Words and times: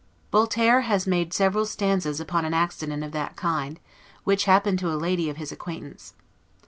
Voiture 0.31 0.81
has 0.81 1.05
made 1.05 1.31
several 1.31 1.63
stanzas 1.63 2.19
upon 2.19 2.43
an 2.43 2.55
accident 2.55 3.03
of 3.03 3.11
that 3.11 3.35
kind, 3.35 3.79
which 4.23 4.45
happened 4.45 4.79
to 4.79 4.89
a 4.91 4.97
lady 4.97 5.29
of 5.29 5.37
his 5.37 5.51
acquaintance. 5.51 6.15